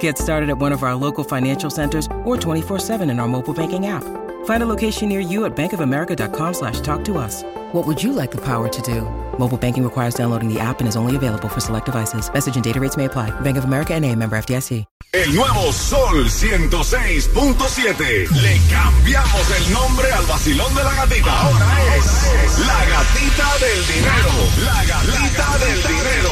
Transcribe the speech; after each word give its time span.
Get 0.00 0.18
started 0.18 0.50
at 0.50 0.58
one 0.58 0.72
of 0.72 0.82
our 0.82 0.94
local 0.94 1.24
financial 1.24 1.70
centers 1.70 2.06
or 2.24 2.36
24-7 2.36 3.10
in 3.10 3.18
our 3.18 3.28
mobile 3.28 3.54
banking 3.54 3.86
app. 3.86 4.04
Find 4.44 4.62
a 4.62 4.66
location 4.66 5.08
near 5.08 5.20
you 5.20 5.46
at 5.46 5.56
bankofamerica.com 5.56 6.54
slash 6.54 6.80
talk 6.80 7.02
to 7.04 7.16
us. 7.16 7.44
What 7.72 7.86
would 7.86 8.02
you 8.02 8.14
like 8.14 8.30
the 8.30 8.40
power 8.40 8.70
to 8.70 8.82
do? 8.82 9.02
Mobile 9.38 9.58
banking 9.58 9.84
requires 9.84 10.14
downloading 10.14 10.48
the 10.48 10.58
app 10.58 10.80
and 10.80 10.88
is 10.88 10.96
only 10.96 11.16
available 11.16 11.48
for 11.48 11.60
select 11.60 11.84
devices. 11.84 12.32
Message 12.32 12.54
and 12.54 12.64
data 12.64 12.80
rates 12.80 12.96
may 12.96 13.04
apply. 13.04 13.28
Bank 13.40 13.58
of 13.58 13.64
America 13.64 13.92
and 13.92 14.06
a 14.06 14.14
member 14.14 14.36
FDIC. 14.36 14.86
El 15.12 15.34
nuevo 15.34 15.70
Sol 15.72 16.28
106.7. 16.28 18.30
Le 18.30 18.58
cambiamos 18.70 19.50
el 19.50 19.70
nombre 19.72 20.10
al 20.12 20.24
vacilón 20.24 20.74
de 20.74 20.82
la 20.82 20.94
gatita. 20.94 21.40
Ahora 21.40 21.96
es 21.96 22.58
la 22.58 22.86
gatita 22.88 23.58
del 23.58 23.86
dinero. 23.86 24.30
La 24.64 24.82
gatita 24.84 25.58
del 25.58 25.82
dinero. 25.82 26.30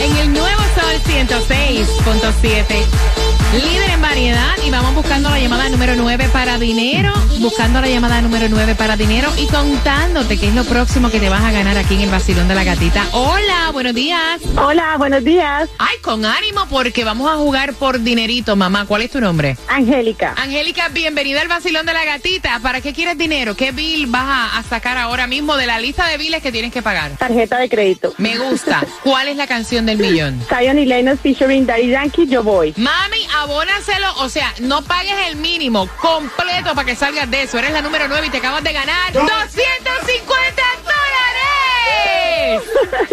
En 0.00 0.16
el 0.16 0.32
nuevo 0.32 0.62
Sol 0.74 1.00
106.7. 1.06 3.27
Líder 3.52 3.90
en 3.90 4.02
variedad 4.02 4.54
y 4.62 4.70
vamos 4.70 4.94
buscando 4.94 5.30
la 5.30 5.38
llamada 5.40 5.70
número 5.70 5.94
9 5.96 6.28
para 6.32 6.58
dinero, 6.58 7.10
buscando 7.38 7.80
la 7.80 7.88
llamada 7.88 8.20
número 8.20 8.46
9 8.50 8.74
para 8.74 8.94
dinero 8.94 9.32
y 9.38 9.46
contándote 9.46 10.38
qué 10.38 10.48
es 10.48 10.54
lo 10.54 10.64
próximo 10.64 11.10
que 11.10 11.18
te 11.18 11.30
vas 11.30 11.42
a 11.42 11.50
ganar 11.50 11.78
aquí 11.78 11.94
en 11.94 12.02
el 12.02 12.10
vacilón 12.10 12.46
de 12.46 12.54
la 12.54 12.62
gatita. 12.62 13.06
Hola, 13.12 13.70
buenos 13.72 13.94
días. 13.94 14.42
Hola, 14.54 14.96
buenos 14.98 15.24
días. 15.24 15.70
Ay, 15.78 15.96
con 16.02 16.26
ánimo 16.26 16.66
porque 16.68 17.04
vamos 17.04 17.30
a 17.30 17.36
jugar 17.36 17.72
por 17.72 18.00
dinerito, 18.00 18.54
mamá. 18.54 18.84
¿Cuál 18.84 19.02
es 19.02 19.10
tu 19.10 19.20
nombre? 19.20 19.56
Angélica. 19.68 20.34
Angélica, 20.36 20.88
bienvenida 20.90 21.40
al 21.40 21.48
vacilón 21.48 21.86
de 21.86 21.94
la 21.94 22.04
gatita. 22.04 22.60
¿Para 22.60 22.82
qué 22.82 22.92
quieres 22.92 23.16
dinero? 23.16 23.56
¿Qué 23.56 23.72
bill 23.72 24.08
vas 24.08 24.26
a, 24.26 24.58
a 24.58 24.62
sacar 24.62 24.98
ahora 24.98 25.26
mismo 25.26 25.56
de 25.56 25.64
la 25.66 25.80
lista 25.80 26.06
de 26.06 26.18
billes 26.18 26.42
que 26.42 26.52
tienes 26.52 26.70
que 26.70 26.82
pagar? 26.82 27.12
Tarjeta 27.12 27.58
de 27.58 27.70
crédito. 27.70 28.12
Me 28.18 28.36
gusta. 28.36 28.84
¿Cuál 29.02 29.28
es 29.28 29.36
la 29.36 29.46
canción 29.46 29.86
del 29.86 29.96
millón? 29.96 30.38
Zion 30.48 30.78
y 30.78 30.84
Lennox 30.84 31.20
featuring 31.22 31.64
Daddy 31.64 31.88
Yankee, 31.88 32.26
Yo 32.26 32.42
Voy. 32.42 32.74
Mami, 32.76 33.26
abónaselo, 33.42 34.14
o 34.16 34.28
sea, 34.28 34.52
no 34.60 34.82
pagues 34.82 35.14
el 35.28 35.36
mínimo 35.36 35.88
completo 36.00 36.74
para 36.74 36.84
que 36.84 36.96
salgas 36.96 37.30
de 37.30 37.42
eso. 37.42 37.58
Eres 37.58 37.72
la 37.72 37.82
número 37.82 38.08
9 38.08 38.26
y 38.26 38.30
te 38.30 38.38
acabas 38.38 38.62
de 38.62 38.72
ganar 38.72 39.12
250 39.12 40.62
dólares. 40.84 42.62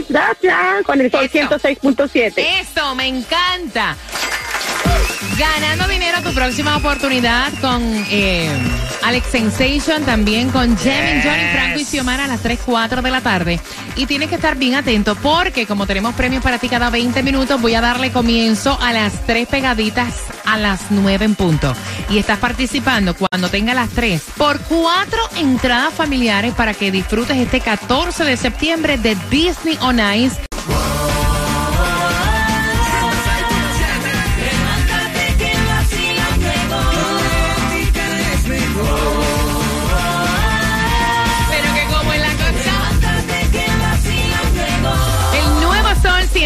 Gracias. 0.09 0.85
Con 0.85 1.01
el 1.01 1.11
sol 1.11 1.25
Eso. 1.25 1.57
106.7. 1.57 2.33
Eso, 2.38 2.95
me 2.95 3.07
encanta. 3.07 3.95
Ganando 5.38 5.90
dinero, 5.90 6.22
tu 6.22 6.34
próxima 6.34 6.78
oportunidad 6.78 7.51
con 7.59 7.84
eh, 8.09 8.50
Alex 9.03 9.28
Sensation, 9.28 10.06
también 10.06 10.50
con 10.50 10.78
Jamie, 10.78 11.22
Johnny, 11.22 11.51
Franco 11.51 11.79
y 11.79 11.84
Xiomara 11.84 12.23
a 12.23 12.28
las 12.28 12.41
3, 12.41 12.59
4 12.66 13.01
de 13.01 13.12
la 13.12 13.19
tarde. 13.19 13.59
Y 13.97 14.06
tienes 14.06 14.29
que 14.29 14.35
estar 14.35 14.56
bien 14.56 14.75
atento 14.75 15.16
porque 15.16 15.66
como 15.66 15.88
tenemos 15.88 16.16
premios 16.16 16.41
para 16.41 16.57
ti 16.57 16.69
cada 16.69 16.90
20 16.90 17.22
minutos, 17.22 17.62
voy 17.62 17.75
a 17.75 17.81
darle 17.81 18.13
comienzo 18.13 18.79
a 18.81 18.94
las 18.94 19.25
3 19.25 19.45
pegaditas 19.50 20.13
a 20.45 20.57
las 20.57 20.90
9 20.90 21.25
en 21.25 21.35
punto. 21.35 21.75
Y 22.09 22.18
estás 22.18 22.40
participando 22.40 23.13
cuando 23.13 23.50
tenga 23.50 23.74
las 23.74 23.90
3 23.90 24.22
por 24.38 24.62
4 24.62 25.19
entradas 25.35 25.94
familiares 25.94 26.53
para 26.53 26.74
que 26.74 26.91
disfrutes 26.91 27.35
este 27.35 27.59
14 27.59 28.24
de 28.24 28.38
septiembre 28.38 28.97
de 28.97 29.18
Disney 29.29 29.78
on 29.81 30.00
Ice. 30.16 30.38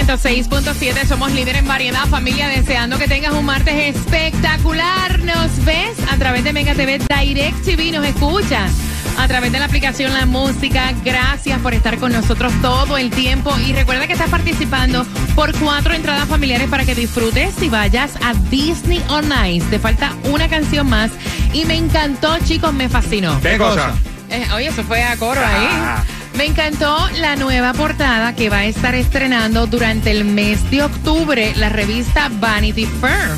106.7, 0.09 1.05
somos 1.05 1.31
líder 1.33 1.57
en 1.57 1.67
variedad, 1.67 2.07
familia, 2.07 2.47
deseando 2.47 2.97
que 2.97 3.07
tengas 3.07 3.31
un 3.31 3.45
martes 3.45 3.95
espectacular. 3.95 5.19
Nos 5.19 5.63
ves 5.63 5.99
a 6.11 6.17
través 6.17 6.43
de 6.43 6.51
Mega 6.51 6.73
TV 6.73 6.97
Direct 6.97 7.63
TV, 7.63 7.91
nos 7.91 8.03
escuchas 8.03 8.71
a 9.19 9.27
través 9.27 9.51
de 9.51 9.59
la 9.59 9.65
aplicación 9.65 10.11
La 10.13 10.25
Música. 10.25 10.95
Gracias 11.05 11.59
por 11.59 11.75
estar 11.75 11.99
con 11.99 12.11
nosotros 12.11 12.51
todo 12.59 12.97
el 12.97 13.11
tiempo 13.11 13.55
y 13.59 13.71
recuerda 13.71 14.07
que 14.07 14.13
estás 14.13 14.31
participando 14.31 15.05
por 15.35 15.55
cuatro 15.59 15.93
entradas 15.93 16.27
familiares 16.27 16.67
para 16.69 16.85
que 16.85 16.95
disfrutes 16.95 17.61
y 17.61 17.69
vayas 17.69 18.15
a 18.23 18.33
Disney 18.49 19.03
on 19.09 19.31
Ice. 19.47 19.67
Te 19.67 19.77
falta 19.77 20.15
una 20.23 20.49
canción 20.49 20.89
más 20.89 21.11
y 21.53 21.65
me 21.65 21.75
encantó, 21.75 22.35
chicos, 22.45 22.73
me 22.73 22.89
fascinó. 22.89 23.39
¿Qué 23.41 23.59
cosa? 23.59 23.93
Eh, 24.31 24.47
oye, 24.55 24.69
eso 24.69 24.83
fue 24.83 25.03
a 25.03 25.15
coro 25.17 25.39
ahí. 25.39 25.67
Ah. 25.69 26.03
Me 26.39 26.45
encantó 26.45 26.97
la 27.17 27.35
nueva 27.35 27.73
portada 27.73 28.33
que 28.33 28.49
va 28.49 28.59
a 28.59 28.65
estar 28.65 28.95
estrenando 28.95 29.67
durante 29.67 30.09
el 30.09 30.23
mes 30.23 30.71
de 30.71 30.83
octubre 30.83 31.51
la 31.57 31.67
revista 31.67 32.29
Vanity 32.39 32.85
Fair. 32.85 33.31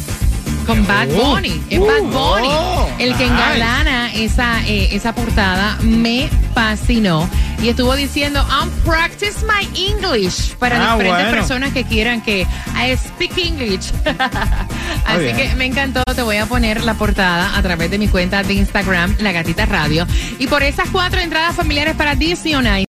Con 0.67 0.85
Bad 0.85 1.07
Bunny. 1.07 1.59
Es 1.71 1.79
Bad 1.79 2.03
Bunny. 2.03 2.47
oh, 2.51 2.87
el 2.99 3.15
que 3.17 3.23
nice. 3.23 3.25
engalana 3.25 4.13
esa, 4.13 4.61
eh, 4.67 4.89
esa 4.91 5.15
portada 5.15 5.79
me 5.81 6.29
fascinó. 6.53 7.27
Y 7.63 7.69
estuvo 7.69 7.95
diciendo, 7.95 8.45
I'm 8.47 8.69
practice 8.85 9.43
my 9.47 9.67
English 9.75 10.53
para 10.57 10.75
Ah, 10.77 10.93
diferentes 10.93 11.23
bueno. 11.25 11.37
personas 11.39 11.73
que 11.73 11.83
quieran 11.83 12.21
que 12.21 12.41
I 12.75 12.95
speak 12.95 13.35
English. 13.39 13.91
Así 15.05 15.33
que 15.35 15.55
me 15.57 15.65
encantó. 15.65 16.03
Te 16.15 16.21
voy 16.21 16.37
a 16.37 16.45
poner 16.45 16.83
la 16.83 16.93
portada 16.93 17.57
a 17.57 17.61
través 17.63 17.89
de 17.89 17.97
mi 17.97 18.07
cuenta 18.07 18.43
de 18.43 18.53
Instagram, 18.53 19.15
La 19.19 19.31
Gatita 19.31 19.65
Radio. 19.65 20.05
Y 20.37 20.45
por 20.45 20.61
esas 20.61 20.87
cuatro 20.91 21.19
entradas 21.19 21.55
familiares 21.55 21.95
para 21.95 22.13
Disney 22.13 22.53
on 22.53 22.67
Ice. 22.67 22.85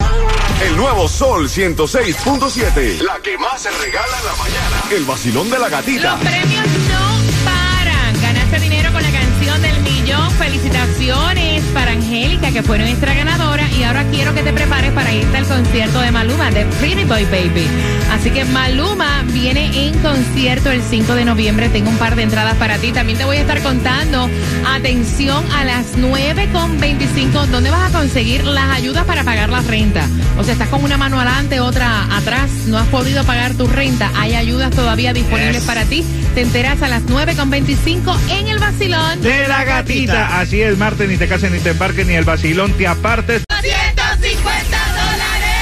El 0.65 0.77
nuevo 0.77 1.09
Sol 1.09 1.49
106.7. 1.49 3.00
La 3.03 3.19
que 3.21 3.37
más 3.39 3.62
se 3.62 3.71
regala 3.71 4.19
en 4.19 4.27
la 4.27 4.37
mañana. 4.37 4.83
El 4.91 5.05
vacilón 5.05 5.50
de 5.50 5.59
la 5.59 5.69
gatita. 5.69 6.12
Los 6.12 6.21
premios 6.21 6.67
no 6.89 7.45
paran. 7.45 8.22
Ganaste 8.22 8.61
dinero 8.61 8.93
con 8.93 9.03
la 9.03 9.11
canción 9.11 9.31
del 9.61 9.81
millón. 9.83 10.31
Felicitaciones 10.33 11.63
para 11.75 11.93
Angélica, 11.93 12.51
que 12.51 12.63
fue 12.63 12.79
nuestra 12.79 13.15
ganadora. 13.15 13.69
Y 13.79 13.83
ahora 13.85 14.05
quiero 14.11 14.35
que 14.35 14.43
te 14.43 14.53
prepares 14.53 14.93
para 14.93 15.13
irte 15.13 15.37
al 15.37 15.47
concierto 15.47 16.01
de 16.01 16.11
Maluma, 16.11 16.51
de 16.51 16.65
Pretty 16.81 17.05
Boy 17.05 17.25
Baby. 17.25 17.67
Así 18.13 18.31
que 18.31 18.45
Maluma 18.45 19.23
viene 19.29 19.87
en 19.87 19.99
concierto 20.01 20.71
el 20.71 20.83
5 20.83 21.15
de 21.15 21.25
noviembre. 21.25 21.69
Tengo 21.69 21.91
un 21.91 21.99
par 21.99 22.17
de 22.17 22.23
entradas 22.23 22.57
para 22.57 22.79
ti. 22.79 22.93
También 22.93 23.19
te 23.19 23.25
voy 23.25 23.37
a 23.37 23.41
estar 23.41 23.63
contando, 23.63 24.29
atención, 24.67 25.45
a 25.53 25.65
las 25.65 25.97
9.25, 25.97 27.47
¿dónde 27.47 27.71
vas 27.71 27.91
a 27.95 27.98
conseguir 27.98 28.45
las 28.45 28.71
ayudas 28.71 29.05
para 29.05 29.25
pagar 29.25 29.48
la 29.51 29.60
renta? 29.60 30.07
O 30.39 30.45
sea, 30.45 30.53
estás 30.55 30.69
con 30.69 30.83
una 30.84 30.97
mano 30.97 31.16
adelante, 31.21 31.60
otra 31.60 32.05
atrás, 32.16 32.51
no 32.66 32.78
has 32.78 32.87
podido 32.89 33.25
pagar 33.25 33.55
tu 33.55 33.66
renta. 33.66 34.10
Hay 34.16 34.34
ayudas 34.34 34.71
todavía 34.71 35.13
disponibles 35.13 35.53
Yes. 35.53 35.65
para 35.65 35.84
ti. 35.84 36.05
Te 36.34 36.41
enteras 36.41 36.81
a 36.83 36.89
las 36.89 37.03
9.25 37.03 38.19
en 38.31 38.49
el 38.49 38.59
vacilón. 38.59 39.21
De 39.21 39.47
la 39.49 39.65
gatita. 39.65 40.41
Así 40.41 40.63
es, 40.63 40.79
Marte, 40.79 41.07
ni 41.07 41.19
te 41.19 41.29
cases, 41.29 41.51
ni 41.51 41.59
te 41.59 41.71
embarques, 41.71 42.07
ni 42.07 42.15
el 42.15 42.25
vacilón 42.25 42.73
te 42.73 42.87
apartes. 42.87 43.43
250 43.49 44.79
dólares. 44.89 45.53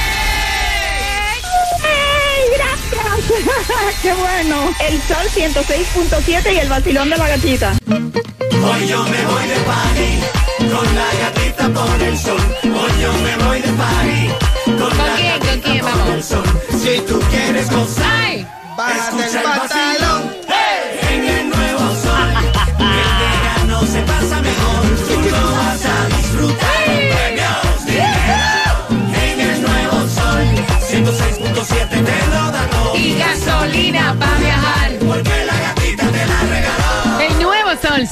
¡Ay, 1.83 2.43
gracias! 2.55 4.01
¡Qué 4.01 4.13
bueno! 4.13 4.73
El 4.89 5.01
sol 5.01 5.27
106.7 5.35 6.53
y 6.53 6.57
el 6.59 6.69
vacilón 6.69 7.09
de 7.09 7.17
la 7.17 7.27
gatita. 7.27 7.73
Hoy 7.89 8.87
yo 8.87 9.03
me 9.03 9.25
voy 9.25 9.47
de 9.47 9.55
party 9.55 10.19
con 10.73 10.95
la 10.95 11.09
gatita 11.19 11.69
por 11.69 12.01
el 12.01 12.17
sol. 12.17 12.41
Hoy 12.63 12.91
yo 13.01 13.13
me 13.13 13.35
voy 13.45 13.59
de 13.61 13.71
party 13.73 14.27
con, 14.65 14.89
¿Con 14.89 14.97
la 15.05 15.15
quién? 15.15 15.31
¿Con 15.31 15.47
gatita 15.47 15.69
quién 15.69 15.79
por 15.81 15.91
vamos? 15.91 16.09
el 16.15 16.23
sol. 16.23 16.43
Si 16.81 17.01
tú 17.01 17.19
quieres 17.29 17.69
gozar, 17.69 18.21
escucha 18.31 19.41
el 19.41 19.45
el 19.45 19.90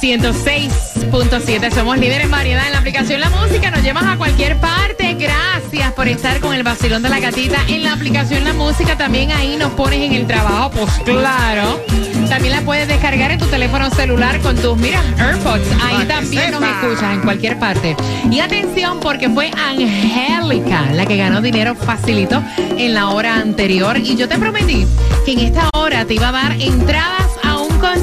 106.7. 0.01 1.74
Somos 1.74 1.98
líderes 1.98 2.25
en 2.25 2.31
variedad 2.31 2.66
en 2.66 2.72
la 2.72 2.80
aplicación 2.80 3.19
La 3.19 3.30
Música. 3.30 3.69
Nos 3.69 3.84
llevas 3.84 4.06
a 4.06 4.18
cualquier 4.18 4.56
parte. 4.57 5.16
Gracias 5.16 5.92
por 5.94 6.07
estar 6.07 6.40
con 6.40 6.54
el 6.54 6.63
vacilón 6.63 7.04
de 7.04 7.10
la 7.10 7.19
gatita 7.19 7.57
en 7.68 7.84
la 7.84 7.94
aplicación 7.94 8.46
La 8.46 8.54
Música. 8.54 8.98
También 8.98 9.31
ahí 9.31 9.57
nos 9.57 9.74
pones 9.74 10.00
en 10.00 10.13
el 10.13 10.25
trabajo. 10.25 10.72
Pues 10.72 10.92
claro. 11.04 11.84
También 12.30 12.56
la 12.56 12.62
puedes 12.62 12.88
descargar 12.88 13.31
en 13.31 13.40
tu 13.40 13.48
teléfono 13.48 13.90
celular 13.90 14.40
con 14.40 14.56
tus, 14.56 14.78
mira, 14.78 15.01
AirPods. 15.18 15.68
Ahí 15.84 16.06
también 16.06 16.51
nos 16.51 16.63
escuchas 16.63 17.13
en 17.16 17.22
cualquier 17.22 17.60
parte. 17.60 17.98
Y 18.31 18.40
atención 18.40 19.00
porque 19.01 19.30
fue 19.30 19.51
Angélica 19.57 20.86
la 20.94 21.06
que 21.06 21.18
ganó 21.18 21.42
dinero 21.42 21.75
facilito 21.75 22.42
en 22.57 22.94
la 22.94 23.10
hora 23.10 23.36
anterior. 23.36 23.98
Y 23.98 24.16
yo 24.16 24.30
te 24.30 24.38
prometí 24.38 24.86
que 25.25 25.34
en 25.34 25.40
esta 25.40 25.69
hora 25.74 26.06
te 26.06 26.13
iba 26.13 26.30
a 26.30 26.31
dar 26.31 26.51
entradas 26.54 27.38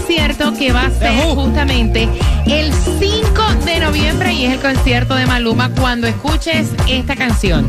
concierto 0.06 0.53
que 0.55 0.73
va 0.73 0.82
a 0.87 0.91
ser 0.91 1.19
justamente 1.35 2.08
el 2.47 2.73
5 2.73 3.64
de 3.64 3.81
noviembre 3.81 4.32
y 4.32 4.44
es 4.47 4.53
el 4.53 4.61
concierto 4.61 5.17
de 5.17 5.26
Maluma 5.26 5.69
cuando 5.70 6.06
escuches 6.06 6.69
esta 6.88 7.17
canción. 7.17 7.67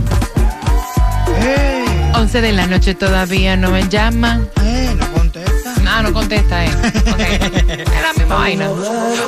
11 2.14 2.42
de 2.42 2.52
la 2.54 2.68
noche 2.68 2.94
todavía 2.94 3.56
no 3.58 3.72
me 3.72 3.88
llaman. 3.90 4.48
Eh, 4.64 4.96
no 5.00 5.12
contesta. 5.14 5.74
No, 5.82 6.04
no 6.04 6.14
contesta, 6.14 6.66
eh. 6.66 6.70
Es 7.70 8.02
la 8.04 8.14
misma 8.16 8.36
vaina. 8.36 8.70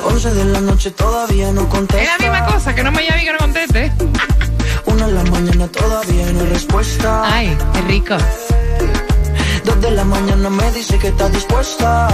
11 0.04 0.30
de 0.34 0.44
la 0.44 0.60
noche 0.60 0.92
todavía 0.92 1.50
no 1.50 1.62
Es 1.62 1.66
contesta. 1.66 2.12
la 2.16 2.30
misma 2.30 2.46
cosa, 2.46 2.74
que 2.76 2.84
no 2.84 2.92
me 2.92 3.04
llame 3.04 3.22
y 3.22 3.26
que 3.26 3.32
no 3.32 3.38
conteste. 3.38 3.92
Una 4.86 5.06
de 5.08 5.12
la 5.14 5.24
mañana 5.24 5.66
todavía 5.66 6.30
no 6.32 6.40
hay 6.42 6.46
respuesta. 6.46 7.22
Ay, 7.24 7.56
qué 7.72 7.80
rico. 7.82 8.16
Dos 9.70 9.82
de 9.82 9.90
la 9.92 10.04
mañana 10.04 10.50
me 10.50 10.72
dice 10.72 10.98
que 10.98 11.06
está 11.08 11.28
dispuesta. 11.28 12.08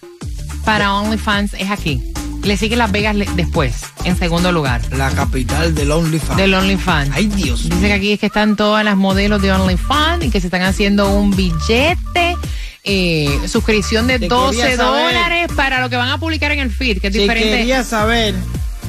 para 0.65 0.95
OnlyFans 0.95 1.55
es 1.55 1.71
aquí. 1.71 2.03
Le 2.45 2.57
sigue 2.57 2.75
Las 2.77 2.91
Vegas 2.91 3.17
después, 3.37 3.75
en 4.05 4.17
segundo 4.19 4.51
lugar. 4.51 4.81
La 4.93 5.11
capital 5.11 5.75
del 5.75 5.93
OnlyFans. 5.93 6.37
Del 6.37 6.55
OnlyFans. 6.55 7.11
Ay, 7.15 7.27
Dios 7.29 7.69
Dice 7.69 7.87
que 7.87 7.93
aquí 7.93 8.13
es 8.13 8.21
que 8.21 8.27
están 8.27 8.57
todas 8.57 8.85
las 8.85 8.97
modelos 8.97 9.41
de 9.41 9.53
OnlyFans 9.53 10.25
y 10.25 10.31
que 10.31 10.41
se 10.41 10.49
están 10.49 10.63
haciendo 10.63 11.09
un 11.11 11.35
billete. 11.37 12.37
eh, 12.85 13.39
suscripción 13.47 14.09
de 14.09 14.19
Te 14.19 14.27
12 14.27 14.57
quería 14.61 14.77
saber. 14.77 15.05
dólares 15.15 15.49
para 15.55 15.81
lo 15.81 15.89
que 15.89 15.97
van 15.97 16.09
a 16.09 16.19
publicar 16.19 16.51
en 16.51 16.59
el 16.59 16.71
feed, 16.73 17.01
que 17.01 17.07
es 17.09 17.13
Si 17.13 17.21
diferente. 17.21 17.59
quería 17.59 17.85
saber, 17.85 18.35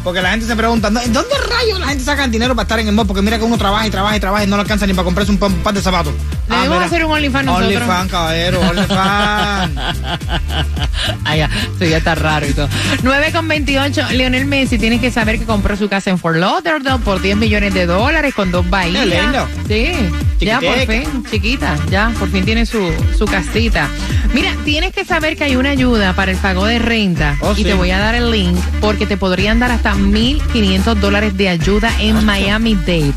porque 0.04 0.22
la 0.22 0.32
gente 0.32 0.46
se 0.46 0.56
pregunta, 0.56 0.90
¿no? 0.90 1.00
¿dónde 1.00 1.36
rayos 1.50 1.80
la 1.80 1.88
gente 1.88 2.04
saca 2.04 2.26
el 2.26 2.32
dinero 2.32 2.56
para 2.56 2.64
estar 2.64 2.80
en 2.80 2.88
el 2.88 2.94
mall? 2.94 3.08
Porque 3.08 3.22
mira 3.22 3.38
que 3.38 3.44
uno 3.44 3.58
trabaja 3.58 3.88
y 3.88 3.90
trabaja 3.90 4.18
y 4.18 4.20
trabaja 4.20 4.44
y 4.44 4.48
no 4.48 4.58
le 4.58 4.62
alcanza 4.62 4.86
ni 4.86 4.94
para 4.94 5.06
comprarse 5.06 5.32
un, 5.32 5.42
un 5.42 5.54
par 5.56 5.74
de 5.74 5.82
zapatos. 5.82 6.14
Debemos 6.48 6.70
mira. 6.70 6.86
hacer 6.86 7.06
un 7.06 7.12
OnlyFans 7.12 7.46
nosotros. 7.46 7.74
OnlyFans, 7.74 8.12
caballero, 8.12 8.60
OnlyFans. 8.62 9.72
Ay, 11.26 11.40
ya, 11.40 11.50
eso 11.76 11.86
ya 11.86 11.98
está 11.98 12.16
raro 12.16 12.48
y 12.48 12.54
todo. 12.54 12.70
9 13.02 13.32
con 13.32 13.48
28, 13.48 14.12
Lionel 14.12 14.46
Messi 14.46 14.78
tienes 14.78 15.00
que 15.00 15.12
saber 15.12 15.40
que 15.40 15.46
compró 15.46 15.76
su 15.76 15.90
casa 15.90 16.10
en 16.10 16.18
Fort 16.18 16.38
Lauderdale 16.38 17.00
por 17.04 17.22
10 17.22 17.38
millones 17.38 17.74
de 17.74 17.86
dólares 17.86 18.34
con 18.34 18.52
dos 18.52 18.70
bahías. 18.70 19.06
Qué 19.06 19.22
lindo. 19.22 19.48
Sí, 19.68 20.46
ya 20.46 20.60
por 20.60 20.78
fin, 20.86 21.24
chiquita, 21.30 21.78
ya 21.90 22.12
por 22.20 22.30
fin 22.30 22.46
tiene 22.46 22.66
su, 22.66 22.92
su 23.18 23.26
casita. 23.26 23.90
Mira, 24.34 24.56
tienes 24.66 24.94
que 24.94 25.06
saber 25.06 25.38
que 25.38 25.44
hay 25.44 25.56
una 25.56 25.70
ayuda 25.70 26.14
para 26.16 26.32
el 26.32 26.38
pago 26.38 26.66
de 26.66 26.80
renta 26.80 27.38
Oh, 27.42 27.52
y 27.54 27.58
sí. 27.58 27.64
te 27.64 27.74
voy 27.76 27.92
a 27.92 28.00
dar 28.00 28.16
el 28.16 28.32
link 28.32 28.58
porque 28.82 29.06
te 29.06 29.16
podrían 29.18 29.60
dar 29.60 29.70
hasta 29.72 29.94
1.500 29.94 30.96
dólares 30.96 31.38
de 31.38 31.50
ayuda 31.50 31.92
en 32.00 32.26
Miami-Dade. 32.26 33.14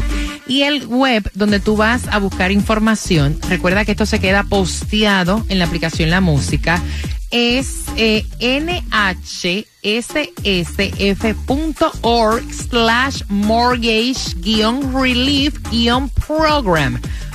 Y 0.47 0.63
el 0.63 0.87
web 0.87 1.29
donde 1.35 1.59
tú 1.59 1.77
vas 1.77 2.03
a 2.11 2.19
buscar 2.19 2.53
información, 2.53 3.39
recuerda 3.49 3.85
que 3.85 3.93
esto 3.93 4.07
se 4.07 4.21
queda 4.21 4.45
posteado 4.45 5.45
en 5.49 5.59
la 5.59 5.65
aplicación 5.65 6.11
La 6.11 6.21
Música, 6.21 6.81
es 7.33 7.81
eh, 7.97 8.25
nhssf.org 11.27 12.45
slash 12.53 13.23
mortgage 13.29 14.35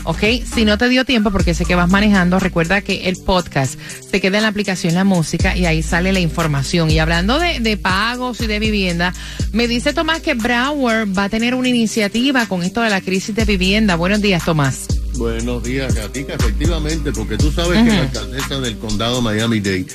Ok, 0.04 0.24
si 0.52 0.66
no 0.66 0.78
te 0.78 0.90
dio 0.90 1.06
tiempo 1.06 1.32
porque 1.32 1.54
sé 1.54 1.66
que 1.66 1.76
vas 1.76 1.90
manejando, 1.90 2.40
recuerda 2.40 2.82
que 2.82 3.10
el 3.10 3.18
podcast 3.18 3.80
se 4.10 4.20
queda 4.20 4.38
en 4.38 4.44
la 4.44 4.50
aplicación 4.50 4.96
La 4.96 5.04
Música 5.04 5.56
y 5.56 5.66
ahí 5.66 5.84
sale 5.84 6.12
la 6.12 6.20
información. 6.20 6.90
Y 6.90 7.00
hablando 7.00 7.38
de, 7.38 7.60
de 7.60 7.78
pagos 7.78 8.42
y 8.42 8.48
de 8.48 8.60
vivienda, 8.60 9.14
me 9.52 9.68
dice 9.68 9.94
Tomás 9.94 10.22
que 10.22 10.34
Broward 10.34 11.16
va 11.18 11.26
a 11.26 11.30
tener 11.30 11.54
una 11.54 11.70
iniciativa 11.70 12.48
con 12.48 12.64
esto 12.64 12.82
de 12.82 12.90
la 12.90 13.02
crisis 13.02 13.36
de 13.36 13.46
vivienda. 13.46 13.96
Buenos 13.96 14.22
días, 14.22 14.44
Tomás. 14.44 14.88
Buenos 15.16 15.64
días, 15.64 15.94
Gatica. 15.94 16.34
Efectivamente, 16.34 17.12
porque 17.12 17.38
tú 17.38 17.52
sabes 17.52 17.84
que 17.84 17.90
la 17.90 18.02
alcaldesa 18.02 18.60
del 18.60 18.78
condado 18.78 19.22
Miami-Dade 19.22 19.86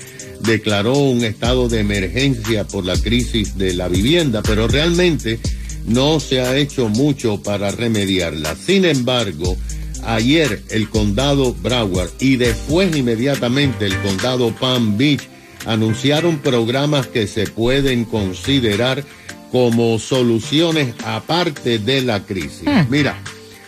declaró 0.41 0.95
un 0.95 1.25
estado 1.25 1.69
de 1.69 1.81
emergencia 1.81 2.65
por 2.65 2.85
la 2.85 2.97
crisis 2.97 3.57
de 3.57 3.75
la 3.75 3.89
vivienda, 3.89 4.43
pero 4.43 4.69
realmente 4.69 5.41
no 5.87 6.21
se 6.21 6.41
ha 6.41 6.57
hecho 6.57 6.89
mucho 6.89 7.43
para 7.43 7.71
remediarla. 7.71 8.55
Sin 8.55 8.85
embargo, 8.85 9.57
ayer 10.05 10.63
el 10.71 10.89
condado 10.89 11.55
Broward 11.55 12.11
y 12.21 12.37
después 12.37 12.97
inmediatamente 12.97 13.87
el 13.87 13.97
condado 14.03 14.55
Palm 14.55 14.97
Beach 14.97 15.29
anunciaron 15.67 16.39
programas 16.39 17.07
que 17.07 17.27
se 17.27 17.47
pueden 17.47 18.05
considerar 18.05 19.05
como 19.51 19.99
soluciones 19.99 20.95
aparte 21.05 21.79
de 21.79 22.03
la 22.03 22.25
crisis. 22.25 22.69
Mira, 22.89 23.17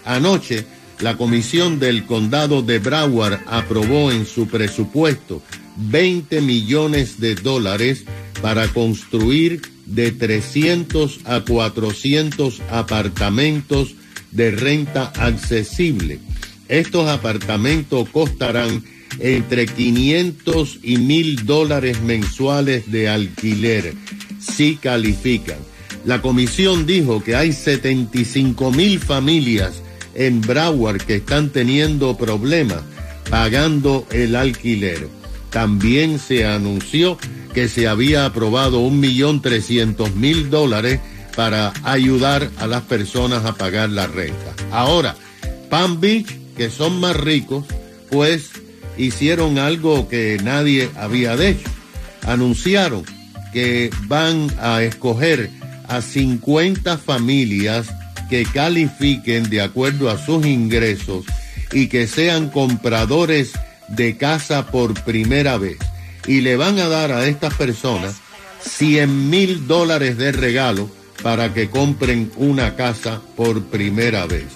Anoche, 0.08 0.64
la 1.00 1.18
comisión 1.18 1.78
del 1.78 2.06
condado 2.06 2.62
de 2.62 2.78
Broward 2.78 3.40
aprobó 3.46 4.10
en 4.10 4.24
su 4.24 4.48
presupuesto 4.48 5.42
20 5.76 6.40
millones 6.40 7.20
de 7.20 7.34
dólares 7.34 8.04
para 8.40 8.68
construir 8.68 9.60
de 9.84 10.10
300 10.10 11.20
a 11.26 11.40
400 11.40 12.62
apartamentos 12.70 13.96
de 14.30 14.50
renta 14.50 15.12
accesible. 15.16 16.20
Estos 16.68 17.08
apartamentos 17.08 18.08
costarán 18.10 18.84
entre 19.20 19.66
500 19.66 20.80
y 20.82 20.98
1000 20.98 21.46
dólares 21.46 22.00
mensuales 22.02 22.90
de 22.90 23.08
alquiler 23.08 23.94
si 24.38 24.76
califican. 24.76 25.58
La 26.04 26.22
comisión 26.22 26.86
dijo 26.86 27.22
que 27.22 27.34
hay 27.34 27.52
75 27.52 28.70
mil 28.70 28.98
familias 28.98 29.82
en 30.14 30.40
Broward 30.40 31.02
que 31.02 31.16
están 31.16 31.50
teniendo 31.50 32.16
problemas 32.16 32.82
pagando 33.30 34.06
el 34.10 34.36
alquiler. 34.36 35.08
También 35.50 36.18
se 36.18 36.46
anunció 36.46 37.18
que 37.54 37.68
se 37.68 37.88
había 37.88 38.26
aprobado 38.26 38.80
un 38.80 39.00
millón 39.00 39.42
trescientos 39.42 40.14
mil 40.14 40.50
dólares 40.50 41.00
para 41.38 41.72
ayudar 41.84 42.50
a 42.58 42.66
las 42.66 42.82
personas 42.82 43.44
a 43.44 43.54
pagar 43.54 43.90
la 43.90 44.08
renta. 44.08 44.56
Ahora, 44.72 45.14
Palm 45.70 46.00
Beach, 46.00 46.36
que 46.56 46.68
son 46.68 46.98
más 46.98 47.16
ricos, 47.16 47.64
pues 48.10 48.50
hicieron 48.96 49.56
algo 49.56 50.08
que 50.08 50.36
nadie 50.42 50.90
había 50.96 51.34
hecho. 51.34 51.70
Anunciaron 52.26 53.04
que 53.52 53.88
van 54.08 54.50
a 54.60 54.82
escoger 54.82 55.48
a 55.86 56.02
50 56.02 56.98
familias 56.98 57.86
que 58.28 58.44
califiquen 58.44 59.48
de 59.48 59.60
acuerdo 59.60 60.10
a 60.10 60.18
sus 60.18 60.44
ingresos 60.44 61.24
y 61.70 61.86
que 61.86 62.08
sean 62.08 62.50
compradores 62.50 63.52
de 63.86 64.16
casa 64.16 64.66
por 64.72 64.92
primera 65.04 65.56
vez. 65.56 65.78
Y 66.26 66.40
le 66.40 66.56
van 66.56 66.80
a 66.80 66.88
dar 66.88 67.12
a 67.12 67.28
estas 67.28 67.54
personas 67.54 68.16
100 68.60 69.30
mil 69.30 69.68
dólares 69.68 70.18
de 70.18 70.32
regalo 70.32 70.98
para 71.22 71.52
que 71.52 71.68
compren 71.68 72.30
una 72.36 72.76
casa 72.76 73.20
por 73.36 73.64
primera 73.64 74.26
vez. 74.26 74.46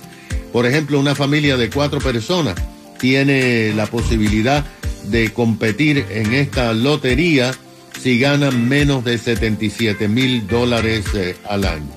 Por 0.53 0.67
ejemplo, 0.67 1.01
una 1.01 1.15
familia 1.15 1.57
de 1.57 1.71
cuatro 1.71 1.99
personas 2.01 2.55
tiene 2.99 3.73
la 3.75 3.87
posibilidad 3.87 4.65
de 5.09 5.33
competir 5.33 6.07
en 6.11 6.35
esta 6.35 6.73
lotería 6.73 7.53
si 8.01 8.19
ganan 8.19 8.69
menos 8.69 9.05
de 9.05 9.19
77 9.19 10.09
mil 10.09 10.47
dólares 10.47 11.07
eh, 11.15 11.37
al 11.49 11.65
año. 11.65 11.91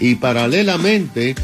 Y 0.00 0.16
paralelamente, 0.16 1.34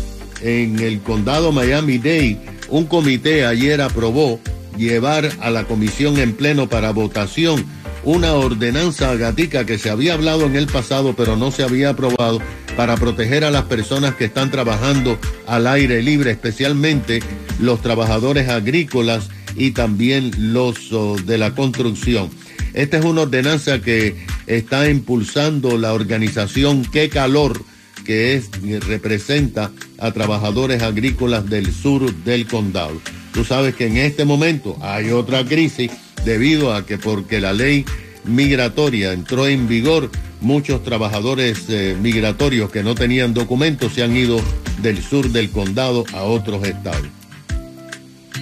en 0.40 0.78
el 0.80 1.00
condado 1.00 1.52
Miami-Dade, 1.52 2.38
un 2.68 2.86
comité 2.86 3.44
ayer 3.44 3.80
aprobó 3.80 4.40
llevar 4.76 5.30
a 5.40 5.50
la 5.50 5.64
comisión 5.64 6.18
en 6.18 6.34
pleno 6.34 6.68
para 6.68 6.90
votación 6.90 7.64
una 8.06 8.34
ordenanza 8.34 9.16
gatica 9.16 9.66
que 9.66 9.78
se 9.78 9.90
había 9.90 10.14
hablado 10.14 10.46
en 10.46 10.54
el 10.54 10.68
pasado 10.68 11.14
pero 11.16 11.36
no 11.36 11.50
se 11.50 11.64
había 11.64 11.90
aprobado 11.90 12.40
para 12.76 12.96
proteger 12.96 13.44
a 13.44 13.50
las 13.50 13.64
personas 13.64 14.14
que 14.14 14.26
están 14.26 14.52
trabajando 14.52 15.18
al 15.46 15.66
aire 15.66 16.02
libre, 16.02 16.30
especialmente 16.30 17.20
los 17.58 17.82
trabajadores 17.82 18.48
agrícolas 18.48 19.28
y 19.56 19.72
también 19.72 20.30
los 20.52 20.92
oh, 20.92 21.16
de 21.16 21.36
la 21.36 21.54
construcción. 21.56 22.30
Esta 22.74 22.98
es 22.98 23.04
una 23.04 23.22
ordenanza 23.22 23.80
que 23.80 24.14
está 24.46 24.88
impulsando 24.88 25.76
la 25.76 25.92
organización 25.92 26.84
Qué 26.84 27.08
Calor, 27.08 27.60
que 28.04 28.34
es, 28.34 28.50
representa 28.86 29.72
a 29.98 30.12
trabajadores 30.12 30.82
agrícolas 30.82 31.48
del 31.50 31.72
sur 31.72 32.14
del 32.22 32.46
condado. 32.46 33.00
Tú 33.32 33.44
sabes 33.44 33.74
que 33.74 33.86
en 33.86 33.96
este 33.96 34.24
momento 34.24 34.76
hay 34.80 35.10
otra 35.10 35.44
crisis 35.44 35.90
debido 36.26 36.74
a 36.74 36.84
que 36.84 36.98
porque 36.98 37.40
la 37.40 37.54
ley 37.54 37.86
migratoria 38.24 39.12
entró 39.12 39.46
en 39.46 39.68
vigor, 39.68 40.10
muchos 40.40 40.82
trabajadores 40.82 41.66
eh, 41.68 41.96
migratorios 41.98 42.70
que 42.70 42.82
no 42.82 42.94
tenían 42.94 43.32
documentos 43.32 43.94
se 43.94 44.02
han 44.02 44.14
ido 44.14 44.38
del 44.82 45.02
sur 45.02 45.30
del 45.30 45.50
condado 45.50 46.04
a 46.12 46.24
otros 46.24 46.66
estados. 46.66 47.06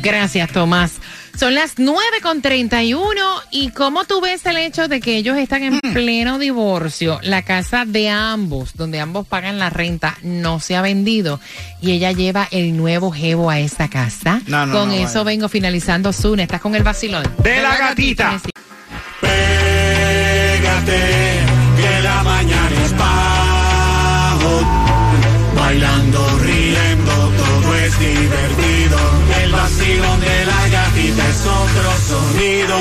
Gracias, 0.03 0.51
Tomás. 0.51 1.01
Son 1.37 1.55
las 1.55 1.75
9 1.79 2.01
con 2.23 2.43
31 2.43 3.21
y 3.51 3.71
cómo 3.71 4.05
tú 4.05 4.21
ves 4.21 4.47
el 4.47 4.57
hecho 4.57 4.87
de 4.87 5.01
que 5.01 5.17
ellos 5.17 5.37
están 5.37 5.65
en 5.65 5.81
pleno 5.81 6.39
divorcio, 6.39 7.19
la 7.23 7.43
casa 7.43 7.85
de 7.85 8.09
ambos, 8.09 8.77
donde 8.77 9.01
ambos 9.01 9.27
pagan 9.27 9.59
la 9.59 9.69
renta, 9.69 10.17
no 10.23 10.61
se 10.61 10.77
ha 10.77 10.83
vendido 10.83 11.41
y 11.81 11.91
ella 11.93 12.13
lleva 12.13 12.47
el 12.51 12.77
nuevo 12.77 13.11
jevo 13.11 13.51
a 13.51 13.59
esta 13.59 13.89
casa. 13.89 14.41
No, 14.47 14.65
no, 14.67 14.73
con 14.73 14.89
no, 14.89 14.95
eso 14.95 15.25
vengo 15.25 15.49
finalizando 15.49 16.13
Zune, 16.13 16.45
estás 16.45 16.61
con 16.61 16.77
el 16.77 16.85
vacilón. 16.85 17.25
De 17.43 17.61
la 17.61 17.77
gatita. 17.77 18.41
Pégate, 19.21 20.15
otro 31.47 31.91
sonido. 32.09 32.77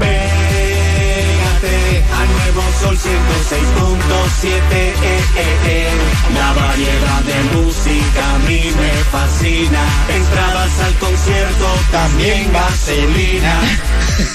Pégate 0.00 1.78
al 2.18 2.28
nuevo 2.32 2.62
sol 2.80 2.96
106.7. 2.96 4.48
eh, 4.72 5.56
eh. 5.66 5.90
La 6.34 6.52
variedad 6.52 7.22
de 7.22 7.38
música 7.56 8.34
a 8.34 8.38
mí 8.40 8.62
me 8.76 8.92
fascina. 9.10 9.82
Entradas 10.08 10.80
al 10.80 10.94
concierto, 10.98 11.66
también 11.90 12.52
gasolina. 12.52 13.54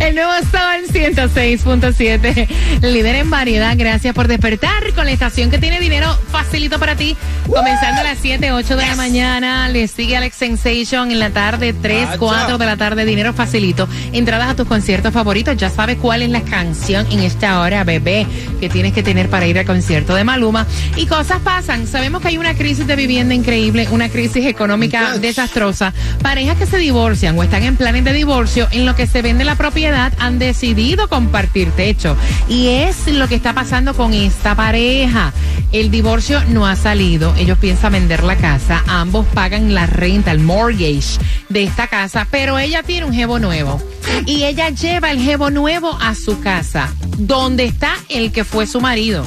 El 0.00 0.14
nuevo 0.14 0.32
Sol 0.50 0.84
106.7, 0.92 2.48
líder 2.82 3.16
en 3.16 3.30
variedad. 3.30 3.74
Gracias 3.76 4.14
por 4.14 4.28
despertar 4.28 4.92
con 4.94 5.04
la 5.06 5.12
estación 5.12 5.50
que 5.50 5.58
tiene 5.58 5.80
dinero 5.80 6.18
facilito 6.30 6.78
para 6.78 6.96
ti. 6.96 7.16
Comenzando 7.46 8.00
a 8.00 8.04
las 8.04 8.18
7, 8.18 8.52
8 8.52 8.76
de 8.76 8.86
la 8.86 8.96
mañana. 8.96 9.68
Le 9.68 9.86
sigue 9.88 10.16
Alex 10.16 10.36
Sensation 10.36 11.10
en 11.10 11.18
la 11.18 11.30
tarde, 11.30 11.72
3, 11.72 12.10
4 12.18 12.58
de 12.58 12.66
la 12.66 12.76
tarde. 12.76 13.04
Dinero 13.04 13.32
facilito. 13.32 13.88
Entradas 14.12 14.50
a 14.50 14.56
tus 14.56 14.66
conciertos 14.66 15.12
favoritos. 15.12 15.56
Ya 15.56 15.70
sabes 15.70 15.96
cuál 15.98 16.22
es 16.22 16.30
la 16.30 16.42
canción 16.42 17.06
en 17.10 17.20
esta 17.20 17.60
hora, 17.60 17.84
bebé, 17.84 18.26
que 18.60 18.68
tienes 18.68 18.92
que 18.92 19.02
tener 19.02 19.30
para 19.30 19.46
ir 19.46 19.58
al 19.58 19.66
concierto 19.66 20.14
de 20.14 20.24
Maluma. 20.24 20.66
Y 20.96 21.06
cosas 21.06 21.40
pasan. 21.40 21.86
Sabemos 21.86 22.20
que 22.20 22.28
hay 22.28 22.38
una 22.38 22.54
crisis 22.54 22.86
de 22.86 22.96
vivienda 22.96 23.34
increíble, 23.34 23.88
una 23.90 24.08
crisis 24.08 24.46
económica 24.46 25.18
desastrosa. 25.18 25.92
Parejas 26.22 26.56
que 26.58 26.63
se 26.66 26.78
divorcian 26.78 27.38
o 27.38 27.42
están 27.42 27.62
en 27.62 27.76
planes 27.76 28.04
de 28.04 28.12
divorcio, 28.12 28.68
en 28.70 28.86
lo 28.86 28.94
que 28.94 29.06
se 29.06 29.22
vende 29.22 29.44
la 29.44 29.56
propiedad, 29.56 30.12
han 30.18 30.38
decidido 30.38 31.08
compartir 31.08 31.70
techo. 31.72 32.16
Y 32.48 32.68
es 32.68 33.06
lo 33.06 33.28
que 33.28 33.34
está 33.34 33.52
pasando 33.52 33.94
con 33.94 34.12
esta 34.12 34.54
pareja. 34.54 35.32
El 35.72 35.90
divorcio 35.90 36.42
no 36.48 36.66
ha 36.66 36.76
salido. 36.76 37.34
Ellos 37.36 37.58
piensan 37.58 37.92
vender 37.92 38.22
la 38.22 38.36
casa. 38.36 38.82
Ambos 38.86 39.26
pagan 39.34 39.74
la 39.74 39.86
renta, 39.86 40.30
el 40.30 40.40
mortgage 40.40 41.18
de 41.48 41.64
esta 41.64 41.86
casa, 41.86 42.26
pero 42.30 42.58
ella 42.58 42.82
tiene 42.82 43.06
un 43.06 43.12
jevo 43.12 43.38
nuevo. 43.38 43.82
Y 44.26 44.44
ella 44.44 44.70
lleva 44.70 45.10
el 45.10 45.20
jevo 45.20 45.50
nuevo 45.50 45.98
a 46.00 46.14
su 46.14 46.40
casa, 46.40 46.92
donde 47.18 47.64
está 47.64 47.94
el 48.08 48.32
que 48.32 48.44
fue 48.44 48.66
su 48.66 48.80
marido. 48.80 49.24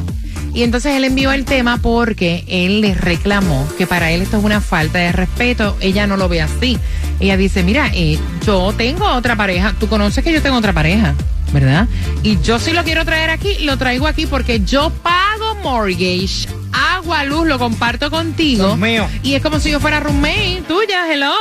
Y 0.54 0.64
entonces 0.64 0.96
él 0.96 1.04
envió 1.04 1.32
el 1.32 1.46
tema 1.46 1.78
porque 1.78 2.44
él 2.48 2.82
le 2.82 2.96
reclamó 2.96 3.68
que 3.78 3.86
para 3.86 4.10
él 4.12 4.24
esto 4.24 4.38
es 4.38 4.44
una 4.44 4.60
falta 4.60 4.98
de 4.98 5.12
respeto. 5.12 5.78
Ella 5.82 6.08
no 6.08 6.18
lo 6.18 6.30
ve 6.30 6.42
así. 6.42 6.80
Ella 7.20 7.38
dice, 7.38 7.64
mira, 7.64 7.90
eh, 7.94 8.20
yo 8.46 8.74
tengo 8.78 9.06
otra 9.06 9.36
pareja. 9.36 9.74
Tú 9.80 9.88
conoces 9.88 10.24
que 10.24 10.32
yo 10.32 10.42
tengo 10.42 10.58
otra 10.58 10.74
pareja, 10.74 11.16
¿verdad? 11.52 11.88
Y 12.24 12.40
yo 12.42 12.60
si 12.60 12.74
lo 12.74 12.84
quiero 12.84 13.06
traer 13.06 13.30
aquí, 13.30 13.58
lo 13.62 13.78
traigo 13.78 14.08
aquí 14.08 14.26
porque 14.26 14.62
yo 14.62 14.92
pago 15.02 15.56
mortgage. 15.64 16.48
Agua, 16.72 17.24
luz, 17.24 17.48
lo 17.48 17.58
comparto 17.58 18.12
contigo. 18.12 18.66
Dios 18.66 18.78
mío. 18.78 19.08
Y 19.24 19.34
es 19.34 19.42
como 19.42 19.60
si 19.60 19.72
yo 19.72 19.80
fuera 19.80 20.00
roommate 20.00 20.64
tuya, 20.68 21.12
hello. 21.12 21.34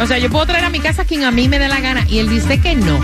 O 0.00 0.06
sea, 0.06 0.18
yo 0.18 0.30
puedo 0.30 0.46
traer 0.46 0.64
a 0.64 0.70
mi 0.70 0.78
casa 0.78 1.02
a 1.02 1.04
quien 1.04 1.24
a 1.24 1.32
mí 1.32 1.48
me 1.48 1.58
dé 1.58 1.66
la 1.66 1.80
gana. 1.80 2.06
Y 2.08 2.18
él 2.18 2.28
dice 2.28 2.60
que 2.60 2.76
no. 2.76 3.00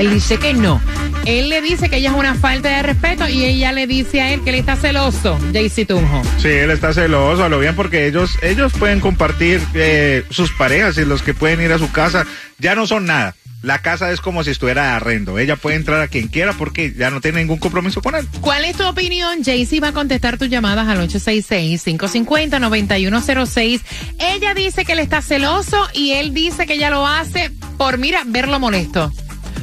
Él 0.00 0.10
dice 0.10 0.38
que 0.38 0.54
no. 0.54 0.80
Él 1.26 1.50
le 1.50 1.60
dice 1.60 1.90
que 1.90 1.96
ella 1.96 2.08
es 2.08 2.16
una 2.16 2.34
falta 2.34 2.70
de 2.70 2.82
respeto 2.82 3.28
y 3.28 3.44
ella 3.44 3.70
le 3.70 3.86
dice 3.86 4.22
a 4.22 4.32
él 4.32 4.42
que 4.42 4.48
él 4.48 4.56
está 4.56 4.74
celoso, 4.74 5.38
Jaycee 5.52 5.84
Tunjo. 5.84 6.22
Sí, 6.38 6.48
él 6.48 6.70
está 6.70 6.94
celoso, 6.94 7.44
a 7.44 7.50
lo 7.50 7.58
bien, 7.58 7.76
porque 7.76 8.06
ellos, 8.06 8.38
ellos 8.40 8.72
pueden 8.72 9.00
compartir 9.00 9.60
eh, 9.74 10.24
sus 10.30 10.52
parejas 10.52 10.96
y 10.96 11.04
los 11.04 11.22
que 11.22 11.34
pueden 11.34 11.60
ir 11.60 11.70
a 11.70 11.78
su 11.78 11.92
casa 11.92 12.26
ya 12.58 12.74
no 12.74 12.86
son 12.86 13.04
nada. 13.04 13.36
La 13.60 13.82
casa 13.82 14.10
es 14.10 14.22
como 14.22 14.42
si 14.42 14.52
estuviera 14.52 14.84
de 14.84 14.88
arrendo. 14.92 15.38
Ella 15.38 15.56
puede 15.56 15.76
entrar 15.76 16.00
a 16.00 16.08
quien 16.08 16.28
quiera 16.28 16.54
porque 16.54 16.94
ya 16.96 17.10
no 17.10 17.20
tiene 17.20 17.40
ningún 17.40 17.58
compromiso 17.58 18.00
con 18.00 18.14
él. 18.14 18.26
¿Cuál 18.40 18.64
es 18.64 18.78
tu 18.78 18.86
opinión? 18.86 19.44
Jaycee 19.44 19.80
va 19.80 19.88
a 19.88 19.92
contestar 19.92 20.38
tus 20.38 20.48
llamadas 20.48 20.88
al 20.88 21.06
866-550-9106. 21.10 23.82
Ella 24.18 24.54
dice 24.54 24.86
que 24.86 24.92
él 24.92 25.00
está 25.00 25.20
celoso 25.20 25.86
y 25.92 26.12
él 26.12 26.32
dice 26.32 26.66
que 26.66 26.72
ella 26.72 26.88
lo 26.88 27.06
hace 27.06 27.50
por, 27.76 27.98
mira, 27.98 28.22
verlo 28.24 28.58
molesto. 28.58 29.12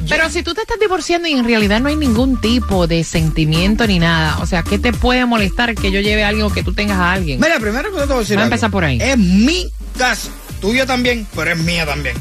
Pero 0.10 0.30
si 0.30 0.44
tú 0.44 0.54
te 0.54 0.62
estás 0.62 0.80
divorciando 0.80 1.28
y 1.28 1.34
en 1.34 1.46
realidad 1.46 1.80
no 1.80 1.90
hay 1.90 1.96
ningún 1.96 2.40
tipo 2.40 2.88
de 2.88 3.04
sentimiento 3.04 3.86
ni 3.88 4.00
nada, 4.00 4.40
o 4.40 4.46
sea, 4.46 4.64
¿qué 4.64 4.80
te 4.80 4.94
puede 4.94 5.26
molestar 5.26 5.76
que 5.76 5.92
yo 5.92 6.00
lleve 6.00 6.24
algo 6.24 6.52
que 6.52 6.64
tú 6.64 6.74
tengas 6.74 6.98
a 6.98 7.12
alguien? 7.12 7.40
Mira, 7.40 7.60
primero 7.60 7.92
que 7.92 8.00
te 8.00 8.06
voy 8.06 8.16
a 8.16 8.20
decir 8.20 8.36
Vamos 8.36 8.52
a 8.52 8.56
empezar 8.56 8.72
por 8.72 8.84
ahí. 8.84 9.00
Es 9.02 9.18
mi 9.18 9.72
casa. 9.98 10.30
Tuya 10.62 10.86
también, 10.86 11.28
pero 11.36 11.52
es 11.52 11.58
mía 11.58 11.86
también. 11.86 12.16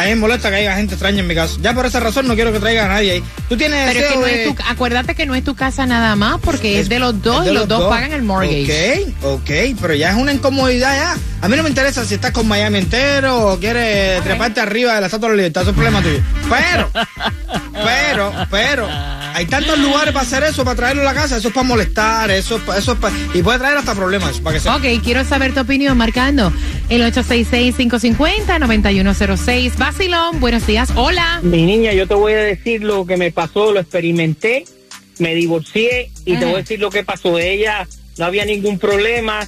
A 0.00 0.04
mí 0.04 0.10
me 0.10 0.16
molesta 0.16 0.48
que 0.50 0.56
haya 0.56 0.74
gente 0.76 0.94
extraña 0.94 1.20
en 1.20 1.26
mi 1.26 1.34
casa. 1.34 1.56
Ya 1.60 1.74
por 1.74 1.84
esa 1.84 2.00
razón 2.00 2.26
no 2.26 2.34
quiero 2.34 2.52
que 2.52 2.58
traiga 2.60 2.86
a 2.86 2.88
nadie 2.88 3.10
ahí. 3.12 3.24
Tú 3.50 3.56
tienes 3.56 3.86
Pero 3.88 3.90
es 3.90 3.96
que 3.96 4.02
deseo 4.02 4.20
no 4.20 4.26
de- 4.26 4.44
es 4.48 4.56
tu, 4.56 4.62
acuérdate 4.66 5.14
que 5.14 5.26
no 5.26 5.34
es 5.34 5.44
tu 5.44 5.54
casa 5.54 5.84
nada 5.84 6.16
más 6.16 6.38
porque 6.40 6.80
es, 6.80 6.88
de 6.88 6.98
los 6.98 7.20
dos 7.22 7.44
de 7.44 7.50
y 7.50 7.54
los, 7.54 7.68
dos, 7.68 7.90
pagan 7.90 8.12
el 8.12 8.22
mortgage. 8.22 9.04
Ok, 9.22 9.24
ok, 9.24 9.50
pero 9.80 9.94
ya 9.94 10.10
es 10.10 10.16
una 10.16 10.32
incomodidad 10.32 10.94
ya. 10.96 11.16
A 11.42 11.48
mí 11.48 11.56
no 11.56 11.62
me 11.62 11.68
interesa 11.68 12.04
si 12.04 12.14
estás 12.14 12.30
con 12.32 12.48
Miami 12.48 12.78
entero 12.78 13.52
o 13.52 13.58
quieres 13.58 14.22
treparte 14.24 14.60
arriba 14.60 14.94
de 14.94 15.00
la 15.00 15.06
Estatua 15.06 15.28
de 15.28 15.34
la 15.34 15.42
Libertad, 15.42 15.62
eso 15.62 15.70
es 15.70 15.74
problema 15.76 16.02
tuyo. 16.02 16.20
Pero, 16.48 16.90
pero, 17.84 18.32
pero, 18.50 18.88
hay 19.34 19.46
tantos 19.46 19.78
lugares 19.78 20.12
para 20.12 20.26
hacer 20.26 20.42
eso, 20.44 20.64
para 20.64 20.76
traerlo 20.76 21.02
a 21.02 21.06
la 21.06 21.14
casa, 21.14 21.36
eso 21.36 21.48
es 21.48 21.54
para 21.54 21.66
molestar, 21.66 22.30
eso, 22.30 22.56
es 22.56 22.62
pa- 22.62 22.76
eso 22.78 22.92
es 22.92 22.98
pa- 22.98 23.12
y 23.34 23.42
puede 23.42 23.58
traer 23.58 23.76
hasta 23.78 23.94
problemas, 23.94 24.40
para 24.40 24.54
que 24.56 24.60
se... 24.60 24.68
Ok, 24.68 25.02
quiero 25.02 25.24
saber 25.24 25.54
tu 25.54 25.60
opinión 25.60 25.96
marcando 25.96 26.52
el 26.88 27.02
866-550-9106. 27.12 29.76
Basilón, 29.76 30.40
buenos 30.40 30.66
días. 30.66 30.90
Hola. 30.96 31.40
Mi 31.42 31.62
niña, 31.64 31.92
yo 31.92 32.06
te 32.08 32.14
voy 32.14 32.32
a 32.32 32.38
decir 32.38 32.82
lo 32.82 33.06
que 33.06 33.16
me 33.16 33.30
pasó, 33.32 33.72
lo 33.72 33.80
experimenté, 33.80 34.64
me 35.18 35.34
divorcié 35.34 36.10
y 36.24 36.36
te 36.36 36.44
voy 36.44 36.54
a 36.54 36.58
decir 36.58 36.80
lo 36.80 36.90
que 36.90 37.04
pasó. 37.04 37.38
Ella 37.38 37.86
no 38.18 38.24
había 38.24 38.44
ningún 38.44 38.78
problema. 38.78 39.46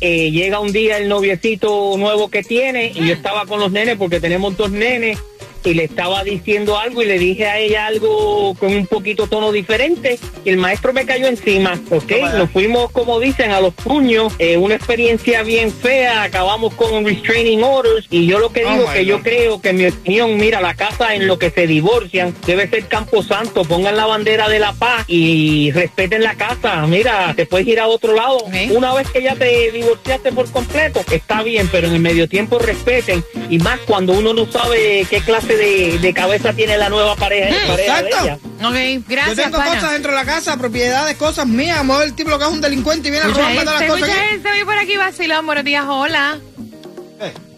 eh, 0.00 0.30
llega 0.32 0.58
un 0.58 0.72
día 0.72 0.98
el 0.98 1.08
noviecito 1.08 1.94
nuevo 1.96 2.28
que 2.28 2.42
tiene 2.42 2.90
y 2.92 3.06
yo 3.06 3.14
estaba 3.14 3.46
con 3.46 3.60
los 3.60 3.70
nenes 3.70 3.96
porque 3.96 4.18
tenemos 4.18 4.56
dos 4.56 4.72
nenes 4.72 5.16
y 5.64 5.74
le 5.74 5.84
estaba 5.84 6.24
diciendo 6.24 6.78
algo 6.78 7.02
y 7.02 7.06
le 7.06 7.18
dije 7.18 7.46
a 7.46 7.58
ella 7.58 7.86
algo 7.86 8.54
con 8.54 8.74
un 8.74 8.86
poquito 8.86 9.26
tono 9.26 9.52
diferente 9.52 10.18
y 10.44 10.50
el 10.50 10.56
maestro 10.56 10.92
me 10.92 11.04
cayó 11.04 11.26
encima, 11.26 11.80
¿ok? 11.90 12.12
Nos 12.36 12.50
fuimos, 12.50 12.90
como 12.90 13.20
dicen, 13.20 13.50
a 13.50 13.60
los 13.60 13.74
puños, 13.74 14.32
eh, 14.38 14.56
una 14.56 14.74
experiencia 14.74 15.42
bien 15.42 15.72
fea, 15.72 16.22
acabamos 16.22 16.74
con 16.74 17.04
restraining 17.04 17.62
orders 17.62 18.06
y 18.10 18.26
yo 18.26 18.38
lo 18.38 18.52
que 18.52 18.60
digo 18.60 18.84
que 18.92 19.04
yo 19.04 19.22
creo 19.22 19.60
que 19.60 19.70
en 19.70 19.76
mi 19.76 19.86
opinión, 19.86 20.36
mira, 20.36 20.60
la 20.60 20.74
casa 20.74 21.14
en 21.14 21.26
lo 21.26 21.38
que 21.38 21.50
se 21.50 21.66
divorcian 21.66 22.34
debe 22.46 22.68
ser 22.68 22.86
Campo 22.86 23.22
Santo, 23.22 23.64
pongan 23.64 23.96
la 23.96 24.06
bandera 24.06 24.48
de 24.48 24.58
la 24.58 24.72
paz 24.72 25.04
y 25.06 25.70
respeten 25.72 26.22
la 26.22 26.34
casa, 26.34 26.86
mira, 26.86 27.32
te 27.34 27.46
puedes 27.46 27.66
ir 27.66 27.80
a 27.80 27.86
otro 27.86 28.14
lado. 28.14 28.38
Una 28.70 28.94
vez 28.94 29.08
que 29.10 29.22
ya 29.22 29.34
te 29.34 29.70
divorciaste 29.70 30.32
por 30.32 30.50
completo, 30.50 31.04
está 31.10 31.42
bien, 31.42 31.68
pero 31.70 31.88
en 31.88 31.94
el 31.94 32.00
medio 32.00 32.28
tiempo 32.28 32.58
respeten 32.58 33.24
y 33.48 33.58
más 33.58 33.78
cuando 33.80 34.12
uno 34.12 34.32
no 34.34 34.50
sabe 34.50 35.06
qué 35.08 35.20
clase 35.20 35.51
de, 35.56 35.98
de 35.98 36.14
cabeza 36.14 36.52
tiene 36.52 36.76
la 36.78 36.88
nueva 36.88 37.16
pareja, 37.16 37.54
pareja 37.68 38.02
de 38.02 38.08
exacto. 38.08 38.24
ella. 38.24 38.68
Ok, 38.68 39.04
gracias, 39.08 39.36
Yo 39.36 39.42
tengo 39.44 39.58
pana. 39.58 39.74
cosas 39.74 39.92
dentro 39.92 40.12
de 40.12 40.16
la 40.18 40.24
casa, 40.24 40.56
propiedades, 40.56 41.16
cosas 41.16 41.46
mías. 41.46 41.78
A 41.88 42.02
el 42.04 42.14
tipo 42.14 42.30
lo 42.30 42.38
que 42.38 42.44
es 42.44 42.50
un 42.50 42.60
delincuente 42.60 43.08
y 43.08 43.10
viene 43.10 43.24
a 43.26 43.28
Mucha 43.28 43.40
robarme 43.40 43.64
todas 43.64 43.78
gente, 43.80 43.92
las 43.92 44.00
cosas. 44.00 44.16
mucha 44.16 44.28
gente 44.28 44.64
por 44.64 44.78
aquí 44.78 44.96
vacilón. 44.96 45.46
Buenos 45.46 45.64
días, 45.64 45.84
hola. 45.88 46.38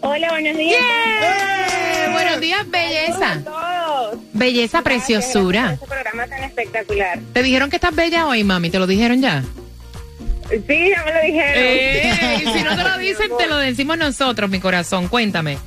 Hola, 0.01 0.29
buenos 0.29 0.57
días. 0.57 0.79
Eh, 0.81 2.09
buenos 2.11 2.39
días, 2.39 2.69
belleza. 2.69 3.39
Belleza, 4.33 4.81
preciosura. 4.83 5.73
Este 5.73 5.87
programa 5.87 6.27
tan 6.27 6.43
espectacular. 6.43 7.19
¿Te 7.33 7.41
dijeron 7.41 7.69
que 7.69 7.77
estás 7.77 7.95
bella 7.95 8.27
hoy, 8.27 8.43
mami? 8.43 8.69
¿Te 8.69 8.77
lo 8.77 8.85
dijeron 8.85 9.21
ya? 9.21 9.43
Sí, 10.49 10.89
ya 10.91 11.03
me 11.03 11.11
lo 11.13 11.21
dijeron. 11.21 11.53
Eh, 11.55 12.43
y 12.43 12.53
si 12.53 12.63
no 12.63 12.75
te 12.75 12.83
lo 12.83 12.97
dicen, 12.99 13.31
te 13.37 13.47
lo 13.47 13.57
decimos 13.57 13.97
nosotros, 13.97 14.47
mi 14.49 14.59
corazón. 14.59 15.07
Cuéntame. 15.07 15.57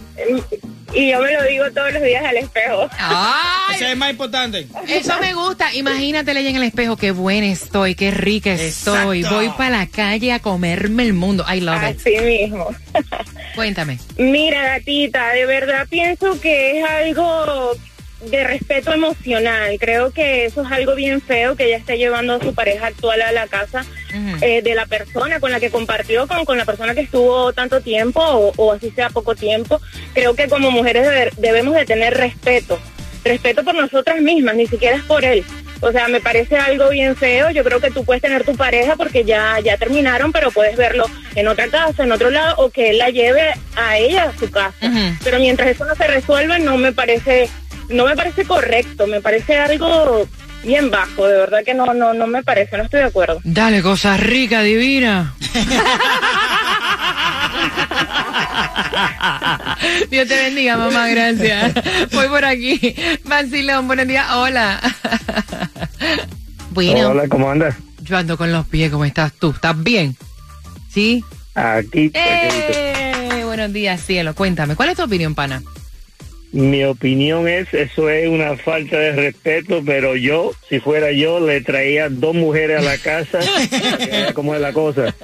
Y 0.94 1.10
yo 1.10 1.20
me 1.20 1.32
lo 1.32 1.42
digo 1.44 1.64
todos 1.72 1.92
los 1.92 2.02
días 2.02 2.24
al 2.24 2.36
espejo. 2.38 2.88
¡Ay! 2.98 3.76
Ese 3.76 3.92
es 3.92 3.96
más 3.96 4.10
importante. 4.10 4.66
Eso 4.88 5.18
me 5.20 5.34
gusta. 5.34 5.72
Imagínate 5.74 6.32
leyendo 6.32 6.58
en 6.58 6.62
el 6.64 6.68
espejo 6.68 6.96
qué 6.96 7.10
buena 7.10 7.46
estoy, 7.46 7.94
qué 7.94 8.10
rica 8.10 8.52
estoy. 8.52 9.18
Exacto. 9.18 9.36
Voy 9.36 9.48
para 9.50 9.78
la 9.78 9.86
calle 9.86 10.32
a 10.32 10.40
comerme 10.40 11.02
el 11.02 11.12
mundo. 11.12 11.44
I 11.52 11.60
love 11.60 11.82
it. 11.90 12.00
Así 12.00 12.16
mismo. 12.18 12.68
Cuéntame. 13.54 13.98
Mira, 14.16 14.62
gatita, 14.62 15.32
de 15.32 15.46
verdad 15.46 15.86
pienso 15.88 16.40
que 16.40 16.78
es 16.78 16.84
algo 16.88 17.76
de 18.30 18.44
respeto 18.44 18.92
emocional. 18.92 19.76
Creo 19.78 20.10
que 20.10 20.46
eso 20.46 20.62
es 20.62 20.72
algo 20.72 20.94
bien 20.94 21.20
feo 21.20 21.54
que 21.54 21.66
ella 21.66 21.76
esté 21.76 21.98
llevando 21.98 22.34
a 22.34 22.40
su 22.40 22.54
pareja 22.54 22.86
actual 22.86 23.20
a 23.22 23.32
la 23.32 23.46
casa 23.46 23.84
eh, 24.40 24.62
de 24.62 24.74
la 24.74 24.86
persona 24.86 25.40
con 25.40 25.50
la 25.50 25.60
que 25.60 25.70
compartió, 25.70 26.26
con, 26.26 26.44
con 26.44 26.56
la 26.58 26.64
persona 26.64 26.94
que 26.94 27.00
estuvo 27.02 27.52
tanto 27.52 27.80
tiempo 27.80 28.20
o, 28.20 28.52
o 28.56 28.72
así 28.72 28.90
sea 28.90 29.10
poco 29.10 29.34
tiempo. 29.34 29.80
Creo 30.14 30.34
que 30.34 30.48
como 30.48 30.70
mujeres 30.70 31.04
debe- 31.06 31.32
debemos 31.36 31.74
de 31.74 31.84
tener 31.84 32.14
respeto. 32.14 32.78
Respeto 33.24 33.64
por 33.64 33.74
nosotras 33.74 34.20
mismas, 34.20 34.54
ni 34.54 34.66
siquiera 34.66 34.96
es 34.96 35.02
por 35.02 35.24
él. 35.24 35.44
O 35.80 35.92
sea, 35.92 36.08
me 36.08 36.20
parece 36.20 36.56
algo 36.56 36.88
bien 36.88 37.14
feo. 37.14 37.50
Yo 37.50 37.62
creo 37.62 37.78
que 37.80 37.90
tú 37.90 38.04
puedes 38.04 38.20
tener 38.22 38.42
tu 38.44 38.56
pareja 38.56 38.96
porque 38.96 39.24
ya, 39.24 39.60
ya 39.60 39.76
terminaron, 39.76 40.32
pero 40.32 40.50
puedes 40.50 40.76
verlo 40.76 41.04
en 41.36 41.46
otra 41.46 41.68
casa, 41.68 42.02
en 42.02 42.10
otro 42.12 42.30
lado, 42.30 42.54
o 42.58 42.70
que 42.70 42.90
él 42.90 42.98
la 42.98 43.10
lleve 43.10 43.52
a 43.76 43.98
ella 43.98 44.24
a 44.34 44.38
su 44.38 44.50
casa. 44.50 44.74
Pero 45.22 45.38
mientras 45.38 45.68
eso 45.68 45.84
no 45.84 45.94
se 45.94 46.06
resuelve, 46.08 46.58
no 46.58 46.78
me 46.78 46.92
parece, 46.92 47.48
no 47.90 48.06
me 48.06 48.16
parece 48.16 48.44
correcto. 48.44 49.06
Me 49.06 49.20
parece 49.20 49.56
algo 49.56 50.26
bien 50.64 50.90
bajo. 50.90 51.26
De 51.26 51.38
verdad 51.38 51.58
que 51.64 51.74
no, 51.74 51.92
no, 51.94 52.14
no 52.14 52.26
me 52.26 52.42
parece. 52.42 52.76
No 52.76 52.84
estoy 52.84 53.00
de 53.00 53.06
acuerdo. 53.06 53.40
Dale, 53.44 53.82
cosa 53.82 54.16
rica, 54.16 54.62
divina. 54.62 55.34
Dios 60.10 60.28
te 60.28 60.36
bendiga, 60.36 60.76
mamá, 60.76 61.08
gracias. 61.08 61.72
Voy 62.12 62.28
por 62.28 62.44
aquí. 62.44 62.94
Vacilón, 63.24 63.86
buenos 63.86 64.06
días. 64.06 64.26
Hola. 64.32 64.80
Bueno, 66.70 67.10
Hola, 67.10 67.28
¿cómo 67.28 67.50
andas? 67.50 67.74
yo 68.02 68.16
ando 68.16 68.36
con 68.38 68.52
los 68.52 68.66
pies. 68.66 68.90
¿Cómo 68.90 69.04
estás 69.04 69.32
tú? 69.32 69.50
¿Estás 69.50 69.80
bien? 69.82 70.16
¿Sí? 70.90 71.24
Aquí, 71.54 72.10
¡Eh! 72.14 73.42
Buenos 73.44 73.72
días, 73.72 74.00
cielo. 74.04 74.34
Cuéntame, 74.34 74.76
¿cuál 74.76 74.90
es 74.90 74.96
tu 74.96 75.02
opinión, 75.02 75.34
pana? 75.34 75.62
Mi 76.52 76.82
opinión 76.84 77.46
es, 77.48 77.72
eso 77.74 78.08
es 78.08 78.28
una 78.28 78.56
falta 78.56 78.98
de 78.98 79.12
respeto, 79.12 79.82
pero 79.84 80.16
yo, 80.16 80.52
si 80.68 80.80
fuera 80.80 81.12
yo, 81.12 81.40
le 81.40 81.60
traía 81.60 82.08
dos 82.08 82.34
mujeres 82.34 82.78
a 82.80 82.82
la 82.82 82.96
casa, 82.98 83.38
que 83.98 84.30
cómo 84.34 84.54
es 84.54 84.60
la 84.60 84.72
cosa. 84.72 85.14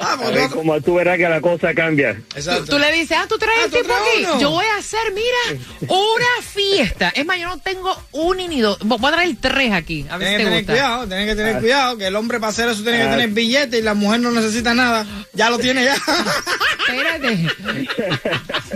Ah, 0.00 0.16
A 0.20 0.30
ver 0.30 0.48
cómo 0.50 0.80
tú 0.80 0.94
verás 0.94 1.18
que 1.18 1.28
la 1.28 1.40
cosa 1.40 1.74
cambia. 1.74 2.20
Tú, 2.34 2.64
tú 2.66 2.78
le 2.78 2.90
dices, 2.92 3.16
ah, 3.20 3.26
tú 3.28 3.38
traes 3.38 3.64
el 3.66 3.70
tú 3.70 3.76
tipo 3.78 3.88
traes 3.88 4.02
aquí. 4.14 4.24
uno. 4.24 4.40
Yo 4.40 4.50
voy 4.50 4.64
a 4.64 4.78
hacer, 4.78 5.00
mira, 5.14 5.60
una 5.88 6.42
fiesta. 6.42 7.12
Es 7.14 7.24
más, 7.26 7.38
yo 7.38 7.48
no 7.48 7.58
tengo 7.58 7.94
un 8.12 8.36
ni 8.38 8.60
dos. 8.60 8.78
Voy 8.80 8.98
a 9.02 9.12
traer 9.12 9.36
tres 9.40 9.72
aquí. 9.72 10.06
A 10.10 10.16
ver 10.16 10.28
Tienes 10.28 10.38
si 10.38 10.38
que 10.38 10.44
te 10.44 10.44
tener 10.44 10.58
gusta. 10.64 10.72
cuidado, 10.72 11.06
tienes 11.08 11.26
que 11.28 11.34
tener 11.36 11.60
cuidado, 11.60 11.98
que 11.98 12.06
el 12.06 12.16
hombre 12.16 12.40
para 12.40 12.50
hacer 12.50 12.68
eso 12.68 12.82
tiene 12.82 12.98
que 12.98 13.04
Ah. 13.04 13.10
tener 13.10 13.28
billete 13.28 13.78
y 13.78 13.82
la 13.82 13.94
mujer 13.94 14.20
no 14.20 14.30
necesita 14.30 14.74
nada. 14.74 15.06
Ya 15.34 15.50
lo 15.50 15.58
tiene 15.58 15.84
ya. 15.84 15.96
Espérate. 16.88 17.46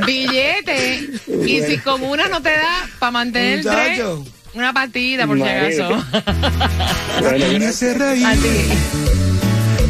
Billete. 0.06 1.08
Y 1.46 1.62
si 1.62 1.78
con 1.86 2.02
una 2.02 2.28
no 2.28 2.42
te 2.42 2.50
da 2.50 2.86
para 2.98 3.12
mantener 3.12 3.62
tres, 3.62 4.02
una 4.54 4.72
partida, 4.72 5.26
por 5.26 5.38
si 5.38 5.44
acaso. 5.44 6.04
Bueno, 7.20 7.68
hace 7.68 7.94
reír. 7.94 8.26
Así. 8.26 8.68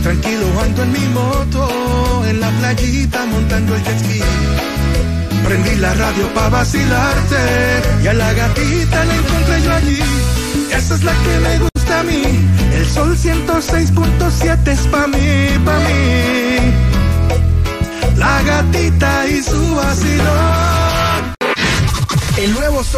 Tranquilo 0.03 0.61
ando 0.61 0.83
en 0.83 0.93
mi 0.93 1.07
moto, 1.09 2.25
en 2.29 2.41
la 2.41 2.51
playita 2.51 3.27
montando 3.27 3.75
el 3.75 3.83
jet 3.83 3.99
ski. 3.99 4.21
Prendí 5.45 5.75
la 5.77 5.95
radio 5.95 6.29
para 6.35 6.49
vacilarte 6.51 7.37
y 8.03 8.07
a 8.07 8.13
la 8.13 8.33
gatita 8.33 9.05
la 9.05 9.15
encontré 9.15 9.63
yo 9.63 9.73
allí. 9.73 9.99
Esa 10.77 10.95
es 10.95 11.03
la 11.03 11.13
que 11.13 11.39
me 11.39 11.59
gusta 11.59 12.01
a 12.01 12.03
mí. 12.03 12.23
El 12.75 12.87
sol 12.87 13.17
106.7 13.17 14.69
es 14.69 14.81
pa' 14.89 15.07
mí, 15.07 15.19
pa' 15.65 15.79
mí. 15.79 16.97
La 18.17 18.43
gatita 18.43 19.27
y 19.29 19.43
su 19.43 19.76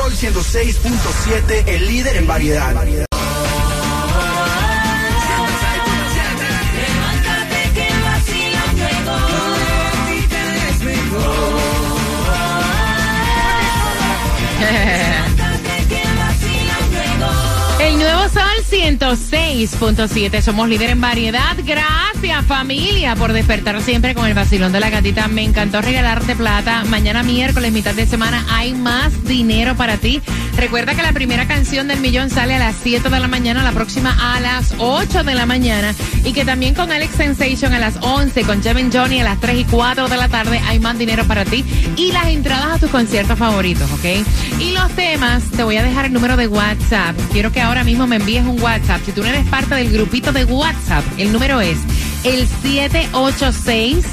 Sol 0.09 0.17
106.7, 0.17 1.65
el 1.67 1.87
líder 1.87 2.17
en 2.17 2.27
variedad. 2.27 3.08
106.7. 18.99 20.43
Somos 20.43 20.69
líder 20.69 20.91
en 20.91 21.01
variedad. 21.01 21.57
Gracias, 21.65 22.45
familia, 22.47 23.15
por 23.15 23.33
despertar 23.33 23.81
siempre 23.81 24.15
con 24.15 24.27
el 24.27 24.35
vacilón 24.35 24.73
de 24.73 24.81
la 24.81 24.91
gatita. 24.91 25.29
Me 25.29 25.45
encantó 25.45 25.81
regalarte 25.81 26.35
plata. 26.35 26.85
Mañana 26.85 27.23
miércoles, 27.23 27.73
mitad 27.73 27.95
de 27.95 28.07
semana, 28.07 28.45
hay 28.51 28.75
más 28.75 29.25
dinero 29.25 29.77
para 29.77 29.99
ti. 29.99 30.21
Recuerda 30.59 30.97
que 30.97 31.03
la 31.03 31.13
primera 31.13 31.47
canción 31.47 31.87
del 31.87 32.01
millón 32.01 32.31
sale 32.31 32.57
a 32.57 32.59
las 32.59 32.75
7 32.83 33.09
de 33.09 33.21
la 33.21 33.29
mañana, 33.29 33.63
la 33.63 33.71
próxima 33.71 34.35
a 34.35 34.41
las 34.41 34.75
8 34.79 35.23
de 35.23 35.37
la 35.37 35.47
mañana. 35.47 35.95
Y 36.25 36.33
que 36.33 36.45
también 36.45 36.75
con 36.75 36.91
Alex 36.91 37.15
Sensation 37.15 37.73
a 37.75 37.79
las 37.79 37.95
11, 38.01 38.43
con 38.43 38.61
Kevin 38.61 38.91
Johnny 38.93 39.21
a 39.21 39.25
las 39.25 39.39
3 39.39 39.61
y 39.61 39.65
4 39.65 40.09
de 40.09 40.17
la 40.17 40.29
tarde, 40.29 40.61
hay 40.67 40.81
más 40.81 40.99
dinero 40.99 41.25
para 41.29 41.45
ti. 41.45 41.65
Y 41.97 42.11
las 42.11 42.27
entradas 42.27 42.75
a 42.75 42.79
tus 42.81 42.91
conciertos 42.91 43.39
favoritos, 43.39 43.89
¿ok? 43.93 44.05
Y 44.59 44.73
los 44.73 44.91
temas, 44.97 45.45
te 45.45 45.63
voy 45.63 45.77
a 45.77 45.85
dejar 45.85 46.07
el 46.07 46.13
número 46.13 46.37
de 46.37 46.49
WhatsApp. 46.49 47.15
Quiero 47.31 47.53
que 47.53 47.61
ahora 47.61 47.85
mismo 47.85 48.09
me 48.09 48.17
envíes 48.17 48.45
un 48.45 48.61
WhatsApp. 48.61 49.01
Si 49.07 49.13
tú 49.13 49.23
no 49.23 49.29
eres 49.29 49.47
parte 49.47 49.77
del 49.77 49.93
grupito 49.93 50.33
de 50.33 50.45
WhatsApp, 50.45 51.05
el 51.19 51.31
número 51.31 51.61
es 51.61 51.79
el 52.25 52.49
786 52.49 54.05